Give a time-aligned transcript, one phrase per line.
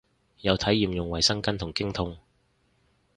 [0.39, 2.17] 有體驗用衛生巾同經痛